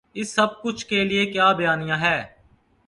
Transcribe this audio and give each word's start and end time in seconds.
اس 0.13 0.35
سب 0.35 0.61
کچھ 0.61 0.85
کے 0.85 1.03
لیے 1.03 1.25
کیا 1.25 1.51
بیانیہ 1.51 1.93
ہے۔ 1.93 2.19